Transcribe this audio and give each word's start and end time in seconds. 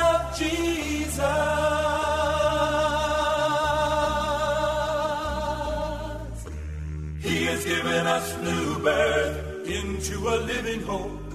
Of 0.00 0.36
Jesus. 0.36 1.20
He 7.22 7.44
has 7.44 7.64
given 7.64 8.06
us 8.06 8.36
new 8.38 8.78
birth 8.78 9.68
into 9.68 10.28
a 10.28 10.36
living 10.52 10.82
hope 10.82 11.32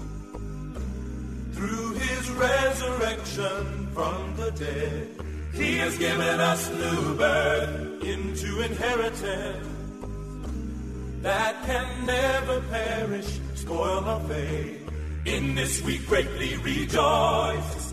through 1.53 1.93
his 1.93 2.31
resurrection 2.31 3.87
from 3.93 4.35
the 4.35 4.51
dead. 4.51 5.09
He 5.53 5.77
has 5.77 5.97
given 5.97 6.39
us 6.39 6.69
new 6.69 7.15
birth 7.15 8.03
into 8.03 8.61
inheritance 8.61 9.75
that 11.25 11.55
can 11.65 12.05
never 12.05 12.61
perish, 12.69 13.39
spoil 13.55 14.07
or 14.07 14.19
fade. 14.29 14.79
In 15.25 15.55
this 15.55 15.81
we 15.81 15.97
greatly 15.97 16.55
rejoice. 16.57 17.84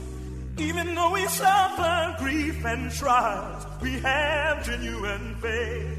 Even 0.59 0.95
though 0.95 1.13
we 1.13 1.27
suffer 1.27 2.17
grief 2.19 2.65
and 2.65 2.91
trials, 2.93 3.67
we 3.81 3.93
have 4.01 4.65
genuine 4.65 5.35
faith. 5.41 5.99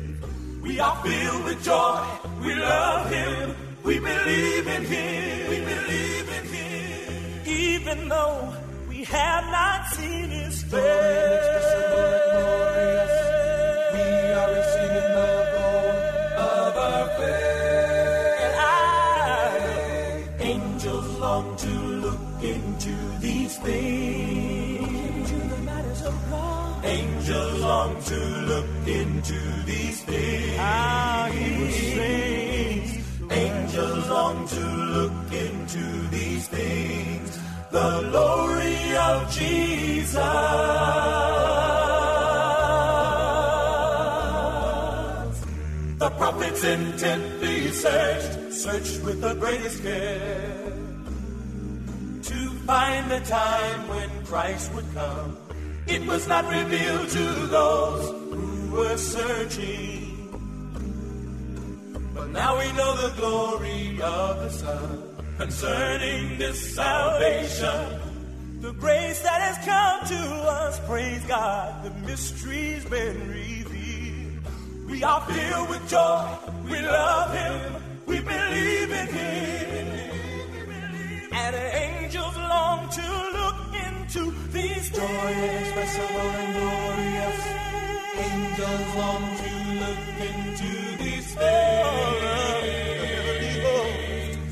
We 0.62 0.80
are 0.80 0.96
filled 1.04 1.44
with 1.44 1.64
joy. 1.64 2.06
We 2.42 2.54
love 2.56 3.10
Him. 3.10 3.56
We 3.84 4.00
believe 4.00 4.68
in 4.68 4.86
Him. 4.86 5.50
We 5.50 5.58
believe 5.60 6.30
in 6.30 6.46
Him. 6.54 7.48
Even 7.48 8.10
though 8.10 8.54
we 8.88 9.04
have 9.06 9.46
not 9.46 9.88
seen 9.88 10.30
His 10.30 10.62
face, 10.64 10.74
we 13.94 14.06
are 14.40 14.50
receiving 14.54 15.10
the 15.18 15.34
gold 15.54 15.96
of 16.38 16.78
our 16.78 17.08
faith. 17.18 18.40
And 18.46 18.56
I, 18.56 20.28
angels 20.40 21.20
long 21.20 21.58
to 21.58 21.70
look 21.70 22.44
into 22.44 22.96
these 23.20 23.58
things. 23.58 24.23
Angels 26.84 27.62
long 27.62 28.02
to 28.04 28.20
look 28.52 28.88
into 28.88 29.40
these 29.66 30.02
things. 30.04 30.58
Ah, 30.60 31.30
he 31.32 31.58
will 31.58 31.72
sing. 31.72 33.04
Angels 33.32 34.10
long 34.10 34.48
to 34.48 34.60
look 34.60 35.32
into 35.32 36.08
these 36.10 36.48
things. 36.48 37.40
The 37.72 38.10
glory 38.12 38.98
of 38.98 39.32
Jesus. 39.32 40.14
The 46.00 46.10
prophets 46.18 46.64
intently 46.66 47.72
searched, 47.72 48.54
searched 48.54 49.02
with 49.04 49.22
the 49.22 49.36
greatest 49.36 49.82
care 49.82 50.74
to 52.24 52.50
find 52.68 53.10
the 53.10 53.22
time 53.22 53.88
when 53.88 54.10
Christ 54.26 54.74
would 54.74 54.86
come. 54.94 55.38
It 55.94 56.08
was 56.08 56.28
not 56.28 56.50
revealed 56.50 57.08
to 57.10 57.26
those 57.54 58.10
who 58.32 58.72
were 58.72 58.98
searching. 58.98 60.10
But 62.16 62.30
now 62.32 62.58
we 62.58 62.72
know 62.72 62.98
the 62.98 63.14
glory 63.16 64.02
of 64.02 64.42
the 64.42 64.50
Son 64.50 65.16
concerning 65.38 66.40
this 66.40 66.74
salvation. 66.74 68.00
The 68.62 68.74
grace 68.74 69.22
that 69.22 69.40
has 69.40 69.58
come 69.64 70.00
to 70.18 70.24
us, 70.50 70.80
praise 70.88 71.24
God, 71.26 71.84
the 71.84 71.92
mystery's 72.08 72.86
been 72.86 73.30
revealed. 73.30 74.90
We 74.90 75.04
are 75.04 75.22
filled 75.22 75.70
with 75.70 75.88
joy, 75.88 76.38
we 76.66 76.82
love 76.82 77.34
Him, 77.36 77.84
we 78.08 78.20
believe 78.20 78.92
in 78.92 79.08
Him. 79.08 79.88
And 81.34 81.56
angels 81.56 82.36
long 82.36 82.90
to 82.90 83.02
look 83.38 83.73
into 84.16 84.32
these. 84.52 84.90
Joy 84.90 85.02
inexpressible 85.04 86.30
and 86.42 86.54
glorious. 86.58 87.40
Angels 88.16 88.96
long 88.96 89.38
to 89.38 89.52
look 89.82 90.00
into 90.30 90.72
these 91.04 91.34
things. 91.34 92.24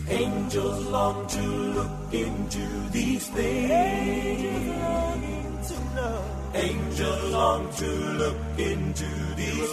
Angels 0.09 0.85
long 0.87 1.27
to 1.27 1.41
look 1.41 2.13
into 2.13 2.89
these 2.91 3.27
things. 3.27 4.71
Angels 6.53 7.31
long 7.31 7.69
to 7.73 7.85
look 7.85 8.37
into 8.57 9.35
these 9.35 9.71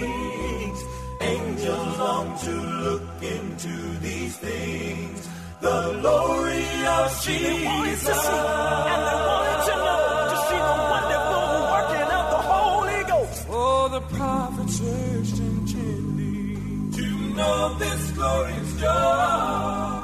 things. 0.00 0.84
Angels 1.20 1.98
long 1.98 2.38
to 2.38 2.50
look 2.50 3.22
into 3.22 3.98
these 4.00 4.36
things. 4.36 5.28
The 5.60 5.98
glory 6.00 6.64
of 6.86 7.22
Jesus. 7.22 8.26
And 8.26 9.00
they 9.08 9.18
wanted 9.28 9.60
to 9.68 9.74
know 9.86 10.28
to 10.30 10.36
see 10.48 10.60
the 10.70 10.76
wonderful 10.94 11.48
working 11.74 12.08
of 12.18 12.24
the 12.34 12.42
Holy 12.52 13.00
Ghost. 13.04 13.46
Oh, 13.50 13.88
the 13.88 14.00
prophet 14.16 14.68
searched 14.70 15.38
intently 15.38 16.56
to 16.96 17.06
know 17.36 17.74
this 17.78 18.10
glorious 18.12 18.80
joy. 18.80 20.00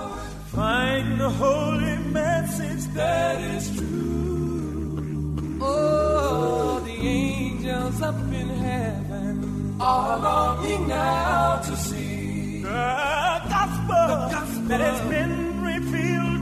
Find 0.52 1.20
the 1.20 1.30
holy 1.30 1.96
message 2.12 2.84
that 2.94 3.40
is 3.40 3.74
true. 3.76 5.36
Oh, 5.62 6.80
the 6.84 6.92
angels 6.92 8.02
up 8.02 8.14
in 8.14 8.48
heaven 8.48 9.76
are 9.80 10.18
longing 10.18 10.86
now 10.88 11.56
to 11.62 11.76
see 11.76 12.60
the 12.62 12.68
gospel, 12.68 14.06
the 14.08 14.28
gospel 14.36 14.62
that 14.68 14.80
has 14.80 15.00
been 15.08 15.45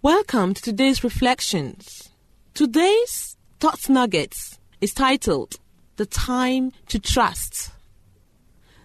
welcome 0.00 0.54
to 0.54 0.62
today's 0.62 1.02
reflections. 1.02 2.10
Today's 2.54 3.36
thought 3.58 3.88
nuggets 3.88 4.56
is 4.80 4.94
titled 4.94 5.56
The 5.96 6.06
Time 6.06 6.70
to 6.86 7.00
Trust. 7.00 7.72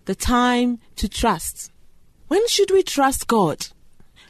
The 0.05 0.15
Time 0.15 0.79
to 0.95 1.07
Trust. 1.07 1.71
When 2.29 2.47
should 2.47 2.71
we 2.71 2.81
trust 2.81 3.27
God? 3.27 3.67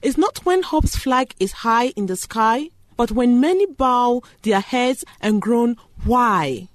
It's 0.02 0.18
not 0.18 0.46
when 0.46 0.62
hope's 0.62 0.98
flag 0.98 1.34
is 1.40 1.54
high 1.54 1.94
in 1.96 2.08
the 2.08 2.18
sky, 2.18 2.70
but 2.98 3.12
when 3.12 3.40
many 3.40 3.66
bow 3.66 4.22
their 4.42 4.60
heads 4.60 5.06
and 5.22 5.42
groan, 5.42 5.78
Why? 6.04 6.68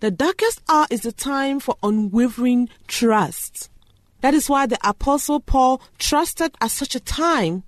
The 0.00 0.10
darkest 0.10 0.62
hour 0.66 0.86
is 0.90 1.02
the 1.02 1.12
time 1.12 1.60
for 1.60 1.76
unwavering 1.82 2.70
trust. 2.88 3.68
That 4.22 4.32
is 4.32 4.48
why 4.48 4.64
the 4.64 4.78
Apostle 4.82 5.40
Paul 5.40 5.82
trusted 5.98 6.54
at 6.62 6.70
such 6.70 6.94
a 6.94 7.00
time. 7.00 7.64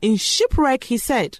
In 0.00 0.16
shipwreck, 0.16 0.84
he 0.84 0.98
said, 0.98 1.38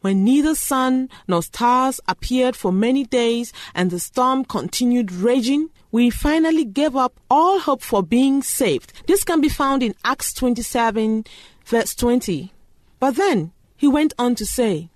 When 0.00 0.24
neither 0.24 0.54
sun 0.54 1.08
nor 1.26 1.42
stars 1.42 2.00
appeared 2.06 2.54
for 2.54 2.72
many 2.72 3.04
days 3.04 3.52
and 3.74 3.90
the 3.90 3.98
storm 3.98 4.44
continued 4.44 5.10
raging, 5.10 5.70
we 5.90 6.10
finally 6.10 6.64
gave 6.64 6.96
up 6.96 7.18
all 7.30 7.60
hope 7.60 7.82
for 7.82 8.02
being 8.02 8.42
saved. 8.42 8.92
This 9.06 9.24
can 9.24 9.40
be 9.40 9.48
found 9.48 9.82
in 9.82 9.94
Acts 10.04 10.34
27, 10.34 11.24
verse 11.64 11.94
20. 11.94 12.52
But 12.98 13.16
then 13.16 13.52
he 13.76 13.88
went 13.88 14.12
on 14.18 14.34
to 14.34 14.44
say, 14.44 14.90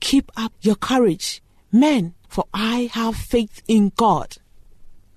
Keep 0.00 0.30
up 0.36 0.52
your 0.60 0.76
courage, 0.76 1.42
men, 1.72 2.14
for 2.28 2.44
I 2.54 2.90
have 2.92 3.16
faith 3.16 3.62
in 3.68 3.92
God. 3.96 4.36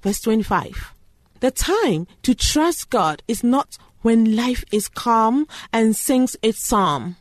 Verse 0.01 0.21
25. 0.21 0.93
The 1.39 1.51
time 1.51 2.07
to 2.23 2.35
trust 2.35 2.89
God 2.89 3.23
is 3.27 3.43
not 3.43 3.77
when 4.01 4.35
life 4.35 4.63
is 4.71 4.87
calm 4.87 5.47
and 5.71 5.95
sings 5.95 6.35
its 6.41 6.59
psalm. 6.59 7.15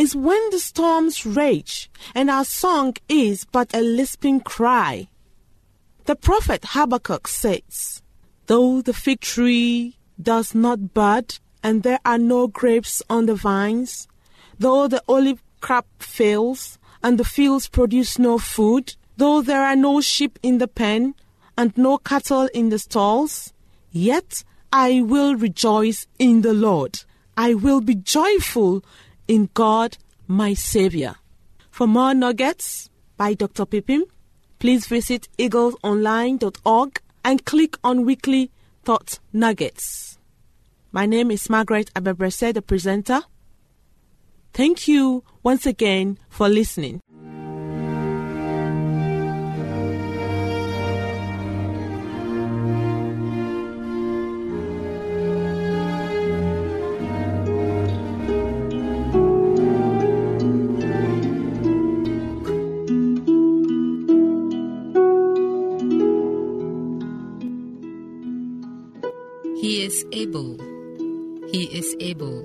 It's 0.00 0.14
when 0.14 0.50
the 0.50 0.60
storms 0.60 1.26
rage 1.26 1.90
and 2.14 2.30
our 2.30 2.44
song 2.44 2.94
is 3.08 3.44
but 3.50 3.74
a 3.74 3.80
lisping 3.80 4.38
cry. 4.38 5.08
The 6.04 6.14
prophet 6.14 6.66
Habakkuk 6.66 7.26
says, 7.26 8.00
Though 8.46 8.80
the 8.80 8.92
fig 8.92 9.22
tree 9.22 9.96
does 10.22 10.54
not 10.54 10.94
bud 10.94 11.40
and 11.64 11.82
there 11.82 11.98
are 12.04 12.16
no 12.16 12.46
grapes 12.46 13.02
on 13.10 13.26
the 13.26 13.34
vines, 13.34 14.06
though 14.56 14.86
the 14.86 15.02
olive 15.08 15.42
crop 15.60 15.88
fails 15.98 16.78
and 17.02 17.18
the 17.18 17.24
fields 17.24 17.68
produce 17.68 18.20
no 18.20 18.38
food, 18.38 18.94
though 19.16 19.42
there 19.42 19.64
are 19.64 19.74
no 19.74 20.00
sheep 20.00 20.38
in 20.44 20.58
the 20.58 20.68
pen 20.68 21.16
and 21.56 21.76
no 21.76 21.98
cattle 21.98 22.48
in 22.54 22.68
the 22.68 22.78
stalls, 22.78 23.52
yet 23.90 24.44
I 24.72 25.02
will 25.02 25.34
rejoice 25.34 26.06
in 26.20 26.42
the 26.42 26.54
Lord. 26.54 27.00
I 27.36 27.54
will 27.54 27.80
be 27.80 27.96
joyful 27.96 28.84
in 29.28 29.50
God, 29.54 29.98
my 30.26 30.54
Savior. 30.54 31.14
For 31.70 31.86
more 31.86 32.14
nuggets 32.14 32.90
by 33.16 33.34
Dr. 33.34 33.66
Pipim, 33.66 34.02
please 34.58 34.86
visit 34.86 35.28
eaglesonline.org 35.38 37.02
and 37.24 37.44
click 37.44 37.76
on 37.84 38.04
Weekly 38.04 38.50
Thought 38.84 39.20
Nuggets. 39.32 40.18
My 40.90 41.06
name 41.06 41.30
is 41.30 41.50
Margaret 41.50 41.92
Abebrese, 41.94 42.54
the 42.54 42.62
presenter. 42.62 43.20
Thank 44.54 44.88
you 44.88 45.22
once 45.42 45.66
again 45.66 46.18
for 46.30 46.48
listening. 46.48 47.00
Able. 70.12 70.58
He 71.50 71.64
is 71.64 71.96
able. 72.00 72.44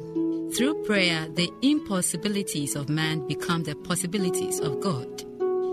Through 0.55 0.83
prayer, 0.83 1.27
the 1.29 1.49
impossibilities 1.61 2.75
of 2.75 2.89
man 2.89 3.27
become 3.27 3.63
the 3.63 3.75
possibilities 3.75 4.59
of 4.59 4.79
God. 4.79 5.23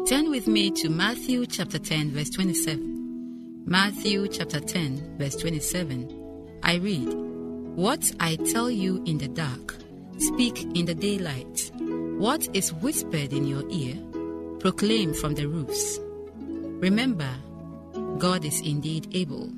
Turn 0.08 0.30
with 0.30 0.46
me 0.46 0.70
to 0.72 0.88
Matthew 0.88 1.46
chapter 1.46 1.78
10, 1.78 2.12
verse 2.12 2.30
27. 2.30 3.62
Matthew 3.66 4.26
chapter 4.28 4.58
10, 4.58 5.18
verse 5.18 5.36
27. 5.36 6.58
I 6.62 6.76
read, 6.76 7.12
What 7.76 8.10
I 8.18 8.36
tell 8.36 8.70
you 8.70 9.02
in 9.04 9.18
the 9.18 9.28
dark, 9.28 9.76
speak 10.18 10.62
in 10.76 10.86
the 10.86 10.94
daylight. 10.94 11.70
What 11.76 12.48
is 12.54 12.72
whispered 12.72 13.32
in 13.32 13.46
your 13.46 13.68
ear, 13.70 13.96
proclaim 14.58 15.14
from 15.14 15.34
the 15.34 15.46
roofs. 15.46 16.00
Remember, 16.80 17.30
God 18.18 18.44
is 18.44 18.60
indeed 18.62 19.08
able. 19.12 19.52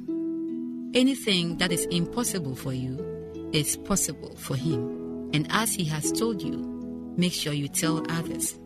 Anything 0.94 1.56
that 1.56 1.72
is 1.72 1.86
impossible 1.86 2.54
for 2.54 2.74
you 2.74 2.98
is 3.54 3.78
possible 3.78 4.36
for 4.36 4.54
Him. 4.56 5.30
And 5.32 5.46
as 5.50 5.72
He 5.72 5.84
has 5.84 6.12
told 6.12 6.42
you, 6.42 7.14
make 7.16 7.32
sure 7.32 7.54
you 7.54 7.66
tell 7.66 8.04
others. 8.12 8.58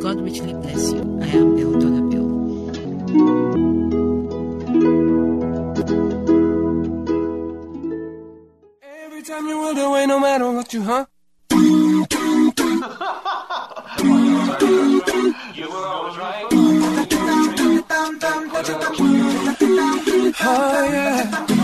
God 0.00 0.18
richly 0.22 0.54
bless 0.54 0.92
you. 0.92 1.20
I 1.20 1.26
am 1.26 1.54
Bill 1.54 1.72
Dollar 1.78 2.00
Bill. 2.08 2.70
Every 9.04 9.22
time 9.22 9.46
you 9.46 9.60
run 9.60 9.76
away, 9.76 10.06
no 10.06 10.18
matter 10.18 10.50
what 10.50 10.72
you, 10.72 10.82
huh? 10.82 11.04
You 15.54 15.68
were 15.70 15.86
always 15.86 16.16
right. 16.16 16.46
Oh, 20.48 20.88
yeah. 20.92 21.55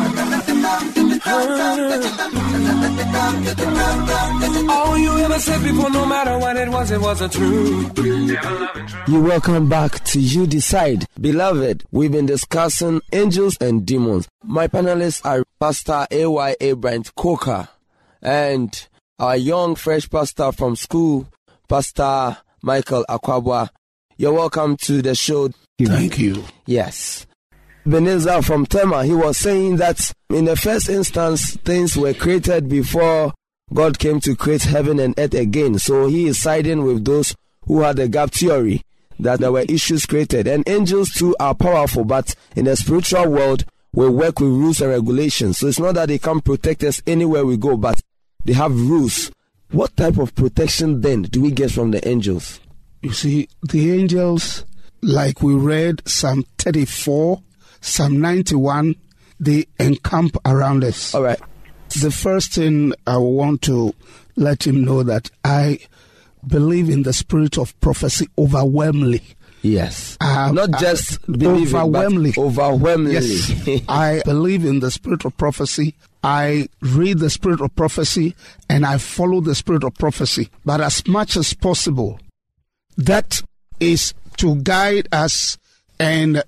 All 4.71 4.97
you 4.97 5.19
ever 5.19 5.39
said 5.41 5.61
before, 5.65 5.91
no 5.91 6.07
matter 6.07 6.39
what 6.39 6.57
it 6.57 6.69
was, 6.69 6.93
it 6.93 7.01
wasn't 7.01 7.33
true. 7.33 7.91
You 9.09 9.21
welcome 9.23 9.69
back 9.69 10.05
to 10.05 10.21
You 10.21 10.47
Decide. 10.47 11.07
Beloved, 11.21 11.83
we've 11.91 12.13
been 12.13 12.27
discussing 12.27 13.01
angels 13.13 13.57
and 13.61 13.85
demons. 13.85 14.29
My 14.45 14.69
panelists 14.69 15.27
are 15.27 15.43
Pastor 15.59 16.07
A.Y.A. 16.13 16.75
Brent 16.75 17.13
Coker 17.17 17.69
and 18.23 18.87
our 19.19 19.37
young 19.37 19.75
fresh 19.75 20.09
pastor 20.09 20.53
from 20.53 20.77
school, 20.77 21.27
Pastor 21.69 22.37
Michael 22.63 23.05
Akwabwa. 23.09 23.69
You're 24.17 24.35
welcome 24.35 24.77
to 24.79 25.03
the 25.03 25.17
show. 25.17 25.51
Thank 25.85 26.21
you. 26.21 26.45
Yes. 26.67 27.27
Beneza 27.85 28.45
from 28.45 28.65
Tema, 28.65 29.05
he 29.05 29.13
was 29.13 29.37
saying 29.37 29.77
that 29.77 30.13
in 30.31 30.45
the 30.45 30.57
first 30.57 30.89
instance, 30.89 31.57
things 31.57 31.97
were 31.97 32.15
created 32.15 32.69
before 32.69 33.33
God 33.73 33.99
came 33.99 34.21
to 34.21 34.37
create 34.37 34.63
heaven 34.63 35.01
and 35.01 35.19
earth 35.19 35.35
again. 35.35 35.79
So 35.79 36.07
he 36.07 36.27
is 36.29 36.41
siding 36.41 36.85
with 36.85 37.05
those 37.05 37.35
who 37.67 37.81
had 37.81 37.97
the 37.97 38.07
gap 38.07 38.31
theory 38.31 38.83
that 39.19 39.41
there 39.41 39.51
were 39.51 39.63
issues 39.63 40.07
created. 40.07 40.47
And 40.47 40.69
angels 40.69 41.11
too 41.11 41.35
are 41.41 41.55
powerful, 41.55 42.05
but 42.05 42.35
in 42.55 42.67
the 42.67 42.77
spiritual 42.77 43.29
world, 43.29 43.65
we 43.93 44.09
work 44.09 44.39
with 44.41 44.51
rules 44.51 44.81
and 44.81 44.91
regulations. 44.91 45.59
So 45.59 45.67
it's 45.67 45.81
not 45.81 45.95
that 45.97 46.09
they 46.09 46.19
can't 46.19 46.45
protect 46.45 46.85
us 46.85 47.03
anywhere 47.07 47.45
we 47.45 47.57
go, 47.57 47.77
but 47.77 48.01
they 48.45 48.53
have 48.53 48.73
rules. 48.73 49.31
What 49.71 49.97
type 49.97 50.19
of 50.19 50.35
protection 50.35 51.01
then 51.01 51.23
do 51.23 51.41
we 51.41 51.51
get 51.51 51.71
from 51.73 51.91
the 51.91 52.07
angels? 52.07 52.61
You 53.01 53.13
see, 53.13 53.49
the 53.63 53.93
angels, 53.93 54.65
like 55.03 55.43
we 55.43 55.55
read 55.55 56.07
Psalm 56.07 56.45
34, 56.59 57.43
Psalm 57.83 58.21
91, 58.21 58.95
they 59.39 59.67
encamp 59.79 60.37
around 60.47 60.85
us. 60.85 61.15
All 61.15 61.23
right. 61.23 61.41
The 62.01 62.11
first 62.11 62.55
thing 62.55 62.95
I 63.07 63.19
want 63.19 63.61
to 63.63 63.95
let 64.37 64.67
him 64.67 64.83
know 64.85 65.03
that 65.03 65.31
I 65.45 65.81
believe 66.47 66.89
in 66.89 67.03
the 67.03 67.13
spirit 67.13 67.59
of 67.59 67.79
prophecy 67.81 68.29
overwhelmingly. 68.39 69.23
Yes. 69.61 70.17
Uh, 70.21 70.53
Not 70.53 70.75
uh, 70.75 70.79
just 70.79 71.21
believing, 71.27 71.75
overwhelmingly. 71.77 72.35
overwhelmingly. 72.39 73.13
Yes, 73.15 73.85
I 73.89 74.23
believe 74.25 74.65
in 74.65 74.81
the 74.81 74.91
spirit 74.91 75.25
of 75.25 75.37
prophecy. 75.37 75.95
I 76.25 76.69
read 76.81 77.19
the 77.19 77.31
spirit 77.31 77.61
of 77.61 77.75
prophecy 77.75 78.35
and 78.69 78.87
I 78.87 78.99
follow 78.99 79.41
the 79.41 79.55
spirit 79.57 79.85
of 79.85 79.95
prophecy. 79.95 80.51
But 80.65 80.81
as 80.81 81.07
much 81.07 81.37
as 81.37 81.53
possible, 81.53 82.21
that 82.97 83.43
is 83.81 84.15
to 84.39 84.55
guide 84.57 85.09
us 85.13 85.59
and 85.99 86.43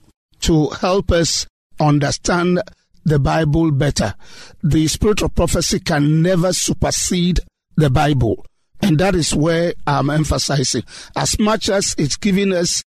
to 0.45 0.69
help 0.71 1.11
us 1.11 1.47
understand 1.81 2.61
the 3.05 3.19
Bible 3.19 3.71
better. 3.71 4.15
The 4.63 4.87
spirit 4.89 5.23
of 5.23 5.35
prophecy 5.35 5.81
can 5.81 6.23
never 6.23 6.53
supersede 6.53 7.41
the 7.77 7.91
Bible. 7.91 8.45
And 8.81 8.99
that 8.99 9.15
is 9.15 9.35
where 9.35 9.75
I'm 9.87 10.11
emphasizing. 10.11 10.83
As 11.17 11.39
much 11.39 11.69
as 11.69 11.95
it's 11.99 12.17
giving 12.17 12.53
us 12.53 12.83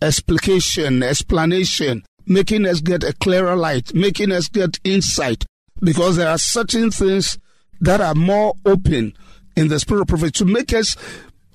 explication, 0.00 1.02
explanation, 1.02 2.04
making 2.26 2.66
us 2.66 2.80
get 2.80 3.04
a 3.04 3.12
clearer 3.12 3.56
light, 3.56 3.92
making 3.94 4.32
us 4.32 4.48
get 4.48 4.78
insight, 4.84 5.44
because 5.80 6.16
there 6.16 6.28
are 6.28 6.38
certain 6.38 6.90
things 6.90 7.38
that 7.80 8.00
are 8.00 8.14
more 8.14 8.54
open 8.64 9.14
in 9.56 9.68
the 9.68 9.80
spirit 9.80 10.02
of 10.02 10.08
prophecy 10.08 10.32
to 10.32 10.44
make 10.44 10.72
us 10.72 10.96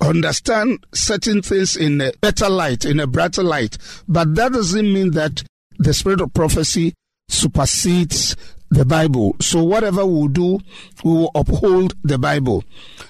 understand 0.00 0.84
certain 0.94 1.42
things 1.42 1.76
in 1.76 2.00
a 2.00 2.12
better 2.20 2.48
light, 2.48 2.84
in 2.84 3.00
a 3.00 3.06
brighter 3.06 3.42
light. 3.42 3.78
But 4.08 4.34
that 4.34 4.52
doesn't 4.52 4.92
mean 4.92 5.12
that 5.12 5.42
the 5.78 5.94
spirit 5.94 6.20
of 6.20 6.32
prophecy 6.34 6.94
supersedes 7.28 8.36
the 8.70 8.84
Bible. 8.84 9.36
So 9.40 9.62
whatever 9.62 10.04
we 10.04 10.28
do, 10.28 10.58
we 11.04 11.12
will 11.12 11.30
uphold 11.34 11.94
the 12.02 12.18
Bible. 12.18 12.64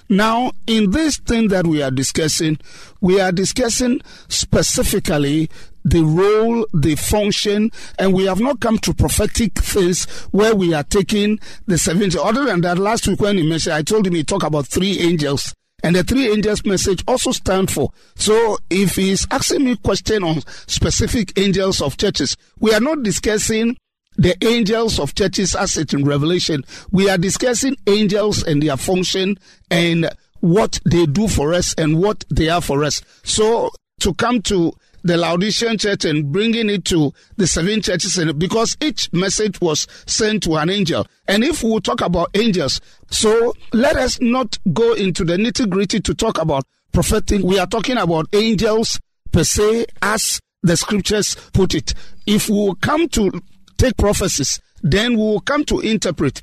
Now, 0.09 0.51
in 0.67 0.91
this 0.91 1.17
thing 1.17 1.49
that 1.49 1.65
we 1.67 1.81
are 1.81 1.91
discussing, 1.91 2.59
we 3.01 3.19
are 3.19 3.31
discussing 3.31 4.01
specifically 4.29 5.49
the 5.83 6.03
role, 6.03 6.65
the 6.73 6.95
function, 6.95 7.71
and 7.97 8.13
we 8.13 8.25
have 8.25 8.39
not 8.39 8.59
come 8.59 8.77
to 8.79 8.93
prophetic 8.93 9.53
things 9.55 10.05
where 10.31 10.55
we 10.55 10.73
are 10.73 10.83
taking 10.83 11.39
the 11.65 11.77
70. 11.77 12.17
Other 12.19 12.45
than 12.45 12.61
that, 12.61 12.77
last 12.77 13.07
week 13.07 13.21
when 13.21 13.37
he 13.37 13.47
mentioned, 13.47 13.73
I 13.73 13.81
told 13.83 14.05
him 14.05 14.13
he 14.13 14.23
talked 14.23 14.43
about 14.43 14.67
three 14.67 14.99
angels. 14.99 15.53
And 15.83 15.95
the 15.95 16.03
three 16.03 16.31
angels 16.31 16.65
message 16.65 17.03
also 17.07 17.31
stand 17.31 17.69
for. 17.69 17.91
So 18.15 18.57
if 18.69 18.95
he's 18.95 19.27
asking 19.29 19.63
me 19.63 19.75
question 19.75 20.23
on 20.23 20.41
specific 20.65 21.37
angels 21.37 21.81
of 21.81 21.97
churches, 21.97 22.35
we 22.59 22.73
are 22.73 22.79
not 22.79 23.03
discussing 23.03 23.77
the 24.17 24.35
angels 24.43 24.99
of 24.99 25.13
churches 25.13 25.55
as 25.55 25.77
it 25.77 25.93
in 25.93 26.03
Revelation. 26.03 26.63
We 26.91 27.09
are 27.09 27.17
discussing 27.19 27.77
angels 27.85 28.41
and 28.41 28.63
their 28.63 28.75
function 28.77 29.37
and 29.69 30.09
what 30.39 30.79
they 30.83 31.05
do 31.05 31.27
for 31.27 31.53
us 31.53 31.75
and 31.75 32.01
what 32.01 32.25
they 32.29 32.49
are 32.49 32.61
for 32.61 32.83
us. 32.83 33.03
So 33.23 33.69
to 33.99 34.13
come 34.15 34.41
to 34.43 34.73
the 35.07 35.17
Laodicean 35.17 35.77
church 35.77 36.05
and 36.05 36.31
bringing 36.31 36.69
it 36.69 36.83
to 36.85 37.13
the 37.37 37.47
seven 37.47 37.81
churches 37.81 38.19
because 38.33 38.75
each 38.81 39.11
message 39.13 39.59
was 39.61 39.87
sent 40.05 40.43
to 40.43 40.55
an 40.55 40.69
angel. 40.69 41.07
And 41.27 41.43
if 41.43 41.63
we 41.63 41.79
talk 41.79 42.01
about 42.01 42.29
angels, 42.33 42.81
so 43.09 43.53
let 43.73 43.95
us 43.95 44.19
not 44.19 44.57
go 44.73 44.93
into 44.93 45.23
the 45.23 45.37
nitty 45.37 45.69
gritty 45.69 46.01
to 46.01 46.13
talk 46.13 46.37
about 46.39 46.65
prophetic. 46.91 47.41
We 47.41 47.57
are 47.57 47.67
talking 47.67 47.97
about 47.97 48.27
angels 48.33 48.99
per 49.31 49.43
se 49.43 49.85
as 50.01 50.39
the 50.61 50.75
scriptures 50.75 51.35
put 51.53 51.73
it. 51.73 51.93
If 52.25 52.49
we 52.49 52.73
come 52.81 53.07
to 53.09 53.31
take 53.77 53.95
prophecies, 53.97 54.59
then 54.81 55.11
we 55.11 55.17
will 55.17 55.41
come 55.41 55.63
to 55.65 55.79
interpret. 55.79 56.41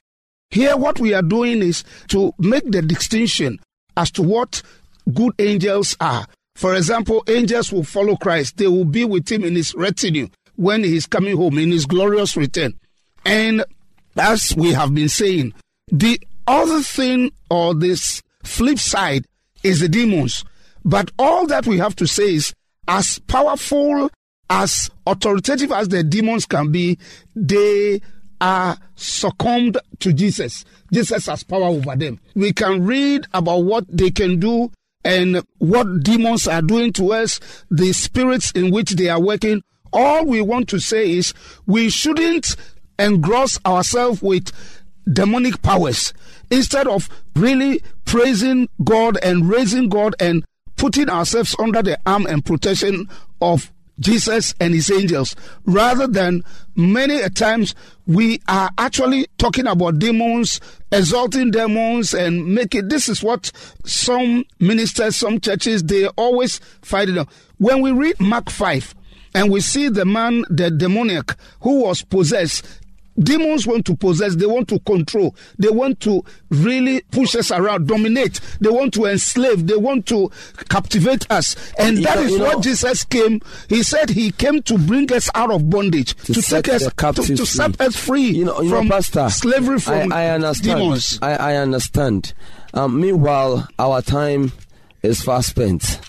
Here, 0.50 0.76
what 0.76 1.00
we 1.00 1.12
are 1.12 1.22
doing 1.22 1.62
is 1.62 1.84
to 2.08 2.32
make 2.38 2.70
the 2.70 2.80
distinction 2.80 3.58
as 3.96 4.10
to 4.12 4.22
what 4.22 4.62
good 5.12 5.34
angels 5.38 5.96
are. 6.00 6.26
For 6.56 6.74
example, 6.74 7.24
angels 7.28 7.72
will 7.72 7.84
follow 7.84 8.16
Christ. 8.16 8.56
They 8.56 8.68
will 8.68 8.84
be 8.84 9.04
with 9.04 9.30
him 9.30 9.44
in 9.44 9.54
his 9.54 9.74
retinue 9.74 10.28
when 10.56 10.84
he 10.84 10.96
is 10.96 11.06
coming 11.06 11.36
home 11.36 11.58
in 11.58 11.70
his 11.70 11.86
glorious 11.86 12.36
return. 12.36 12.74
And 13.24 13.64
as 14.16 14.54
we 14.56 14.72
have 14.72 14.94
been 14.94 15.08
saying, 15.08 15.54
the 15.88 16.20
other 16.46 16.80
thing 16.80 17.32
or 17.50 17.74
this 17.74 18.22
flip 18.44 18.78
side 18.78 19.26
is 19.62 19.80
the 19.80 19.88
demons. 19.88 20.44
But 20.84 21.10
all 21.18 21.46
that 21.46 21.66
we 21.66 21.78
have 21.78 21.96
to 21.96 22.06
say 22.06 22.34
is 22.34 22.54
as 22.86 23.18
powerful, 23.20 24.10
as 24.50 24.90
authoritative 25.06 25.72
as 25.72 25.88
the 25.88 26.04
demons 26.04 26.46
can 26.46 26.70
be, 26.70 26.98
they 27.34 28.00
are 28.40 28.76
succumbed 28.94 29.78
to 30.00 30.12
Jesus. 30.12 30.64
Jesus 30.92 31.26
has 31.26 31.42
power 31.42 31.64
over 31.64 31.96
them. 31.96 32.20
We 32.34 32.52
can 32.52 32.84
read 32.84 33.26
about 33.32 33.64
what 33.64 33.84
they 33.88 34.10
can 34.10 34.38
do 34.38 34.70
and 35.04 35.42
what 35.58 36.02
demons 36.02 36.46
are 36.48 36.62
doing 36.62 36.92
to 36.94 37.12
us, 37.12 37.40
the 37.70 37.92
spirits 37.92 38.50
in 38.52 38.70
which 38.70 38.92
they 38.92 39.08
are 39.08 39.20
working. 39.20 39.62
All 39.92 40.24
we 40.24 40.40
want 40.40 40.68
to 40.70 40.80
say 40.80 41.12
is 41.12 41.34
we 41.66 41.90
shouldn't 41.90 42.56
engross 42.98 43.58
ourselves 43.64 44.22
with 44.22 44.50
demonic 45.12 45.60
powers 45.62 46.14
instead 46.50 46.86
of 46.88 47.08
really 47.36 47.82
praising 48.04 48.68
God 48.82 49.18
and 49.22 49.48
raising 49.48 49.88
God 49.88 50.14
and 50.18 50.44
putting 50.76 51.08
ourselves 51.08 51.54
under 51.58 51.82
the 51.82 51.98
arm 52.06 52.26
and 52.26 52.44
protection 52.44 53.08
of 53.40 53.70
Jesus 53.98 54.54
and 54.60 54.74
his 54.74 54.90
angels, 54.90 55.36
rather 55.64 56.06
than 56.06 56.42
many 56.74 57.20
a 57.20 57.30
times 57.30 57.74
we 58.06 58.40
are 58.48 58.70
actually 58.76 59.26
talking 59.38 59.66
about 59.66 59.98
demons, 59.98 60.60
exalting 60.92 61.50
demons, 61.50 62.12
and 62.12 62.54
make 62.54 62.74
it. 62.74 62.88
This 62.88 63.08
is 63.08 63.22
what 63.22 63.50
some 63.84 64.44
ministers, 64.58 65.16
some 65.16 65.40
churches, 65.40 65.84
they 65.84 66.08
always 66.08 66.58
fight 66.82 67.08
it. 67.08 67.28
When 67.58 67.80
we 67.80 67.92
read 67.92 68.20
Mark 68.20 68.50
5, 68.50 68.94
and 69.34 69.50
we 69.50 69.60
see 69.60 69.88
the 69.88 70.04
man, 70.04 70.44
the 70.48 70.70
demoniac, 70.70 71.36
who 71.60 71.80
was 71.80 72.02
possessed, 72.02 72.64
Demons 73.18 73.66
want 73.66 73.86
to 73.86 73.96
possess, 73.96 74.34
they 74.36 74.46
want 74.46 74.68
to 74.68 74.78
control, 74.80 75.34
they 75.58 75.68
want 75.68 76.00
to 76.00 76.24
really 76.50 77.00
push 77.12 77.36
us 77.36 77.50
around, 77.50 77.86
dominate, 77.86 78.40
they 78.60 78.70
want 78.70 78.92
to 78.94 79.06
enslave, 79.06 79.66
they 79.66 79.76
want 79.76 80.06
to 80.06 80.30
captivate 80.68 81.30
us. 81.30 81.56
And 81.78 81.98
that 81.98 82.18
is 82.18 82.38
what 82.38 82.62
Jesus 82.62 83.04
came. 83.04 83.40
He 83.68 83.82
said 83.82 84.10
he 84.10 84.32
came 84.32 84.62
to 84.62 84.78
bring 84.78 85.12
us 85.12 85.30
out 85.34 85.50
of 85.50 85.70
bondage, 85.70 86.14
to, 86.24 86.34
to 86.34 86.42
take 86.42 86.68
us 86.68 86.82
to, 86.84 87.36
to, 87.36 87.46
set 87.46 87.80
us 87.80 87.96
free 87.96 88.30
you 88.30 88.44
know, 88.44 88.60
you 88.60 88.70
from 88.70 88.88
know, 88.88 88.96
Pastor, 88.96 89.28
slavery 89.30 89.78
from 89.78 90.12
I, 90.12 90.24
I 90.24 90.30
understand. 90.30 90.80
demons. 90.80 91.18
I, 91.22 91.34
I 91.34 91.56
understand. 91.56 92.32
Um, 92.72 93.00
meanwhile, 93.00 93.68
our 93.78 94.02
time 94.02 94.52
is 95.02 95.22
fast 95.22 95.50
spent. 95.50 96.00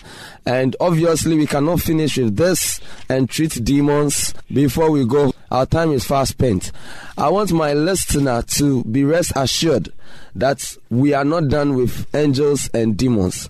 And 0.44 0.76
obviously, 0.80 1.36
we 1.36 1.46
cannot 1.46 1.80
finish 1.80 2.16
with 2.18 2.36
this 2.36 2.80
and 3.08 3.28
treat 3.28 3.64
demons 3.64 4.32
before 4.52 4.90
we 4.90 5.04
go. 5.04 5.32
Our 5.50 5.66
time 5.66 5.92
is 5.92 6.04
fast 6.04 6.32
spent. 6.32 6.72
I 7.16 7.28
want 7.28 7.52
my 7.52 7.72
listener 7.72 8.42
to 8.42 8.84
be 8.84 9.04
rest 9.04 9.32
assured 9.36 9.92
that 10.34 10.76
we 10.90 11.14
are 11.14 11.24
not 11.24 11.48
done 11.48 11.74
with 11.74 12.06
angels 12.14 12.68
and 12.74 12.96
demons. 12.96 13.48